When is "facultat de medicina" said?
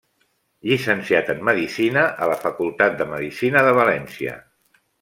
2.47-3.65